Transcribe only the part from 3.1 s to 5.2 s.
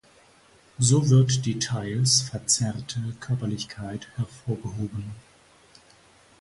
Körperlichkeit hervorgehoben.